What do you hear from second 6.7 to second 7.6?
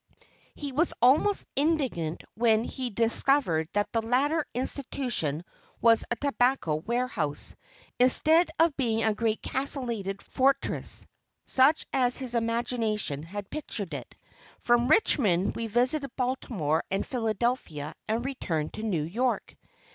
warehouse,